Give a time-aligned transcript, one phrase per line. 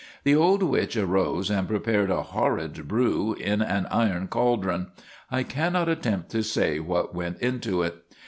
[0.23, 4.87] The old witch arose and prepared a horrid brew in an iron cauldron.
[5.29, 7.97] I cannot attempt to say what went into it.